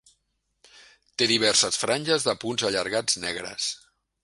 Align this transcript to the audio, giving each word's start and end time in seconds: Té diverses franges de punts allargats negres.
Té 1.23 1.27
diverses 1.33 1.77
franges 1.83 2.27
de 2.31 2.35
punts 2.47 2.67
allargats 2.73 3.23
negres. 3.29 3.71